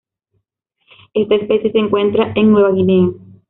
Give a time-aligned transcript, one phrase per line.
[1.13, 3.09] Esta especie se encuentra en Nueva Guinea.